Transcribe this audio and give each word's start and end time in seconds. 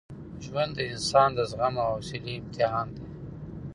ژوند 0.45 0.71
د 0.75 0.79
انسان 0.91 1.29
د 1.35 1.39
زغم 1.51 1.75
او 1.83 1.89
حوصلې 1.95 2.33
امتحان 2.41 2.87
دی. 2.95 3.05